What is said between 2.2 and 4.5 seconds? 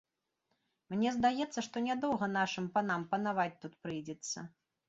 нашым панам панаваць тут прыйдзецца.